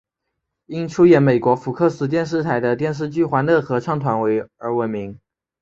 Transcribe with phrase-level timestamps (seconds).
[0.65, 4.17] 因出演美国福克斯电视台的电视剧欢乐合唱团
[4.57, 5.19] 而闻名。